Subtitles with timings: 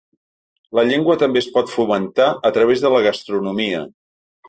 [0.77, 3.89] La llengua també es pot fomentar a través de la gastronomia.